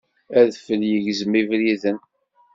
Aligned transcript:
Adfel 0.39 0.81
yegzem 0.91 1.31
ibriden. 1.41 1.97